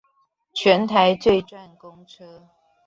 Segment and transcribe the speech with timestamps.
[0.55, 2.49] 全台最賺公車